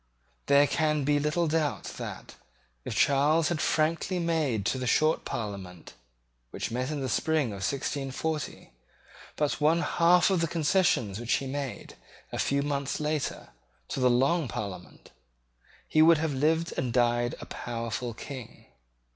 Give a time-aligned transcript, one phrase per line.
[0.47, 2.33] There can be little doubt that,
[2.85, 5.93] if Charles had frankly made to the Short Parliament,
[6.49, 8.71] which met in the spring of 1640,
[9.35, 11.97] but one half of the concessions which he made,
[12.31, 13.49] a few months later,
[13.89, 15.11] to the Long Parliament,
[15.87, 18.65] he would have lived and died a powerful King.